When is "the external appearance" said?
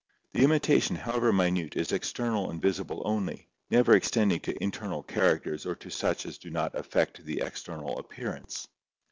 7.23-8.67